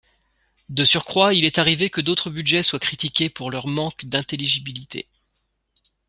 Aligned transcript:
De 0.69 0.83
surcroît, 0.83 1.35
il 1.35 1.45
est 1.45 1.59
arrivé 1.59 1.91
que 1.91 2.01
d’autres 2.01 2.31
budgets 2.31 2.63
soient 2.63 2.79
critiqués 2.79 3.29
pour 3.29 3.51
leur 3.51 3.67
manque 3.67 4.05
d’intelligibilité. 4.05 5.05